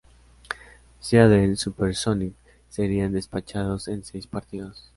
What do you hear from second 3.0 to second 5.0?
despachados en seis partidos.